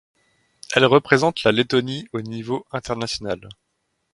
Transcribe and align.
Elle 0.75 0.85
représente 0.85 1.43
la 1.43 1.51
Lettonie 1.51 2.07
au 2.11 2.21
niveau 2.23 2.65
international. 2.71 3.39